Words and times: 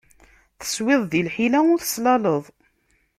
Teswiḍ 0.59 1.01
di 1.11 1.21
lḥila 1.27 1.59
ur 1.71 1.79
teslaleḍ. 1.79 2.43